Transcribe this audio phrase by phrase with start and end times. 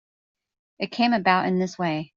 [0.79, 2.09] It came about in this way.